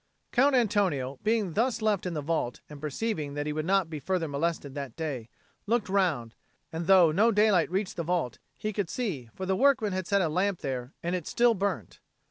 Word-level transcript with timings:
Count 0.31 0.55
Antonio, 0.55 1.19
being 1.23 1.53
thus 1.53 1.79
left 1.79 2.07
in 2.07 2.15
the 2.15 2.21
vault, 2.23 2.59
and 2.71 2.81
perceiving 2.81 3.35
that 3.35 3.45
he 3.45 3.53
would 3.53 3.67
not 3.67 3.87
be 3.87 3.99
further 3.99 4.27
molested 4.27 4.73
that 4.73 4.95
day, 4.95 5.29
looked 5.67 5.89
round; 5.89 6.33
and 6.73 6.87
though 6.87 7.11
no 7.11 7.31
daylight 7.31 7.69
reached 7.69 7.97
the 7.97 8.03
vault, 8.03 8.39
he 8.57 8.73
could 8.73 8.89
see, 8.89 9.29
for 9.35 9.45
the 9.45 9.55
workmen 9.55 9.93
had 9.93 10.07
set 10.07 10.23
a 10.23 10.27
lamp 10.27 10.61
there 10.61 10.91
and 11.03 11.13
it 11.15 11.27
still 11.27 11.53
burnt. 11.53 11.99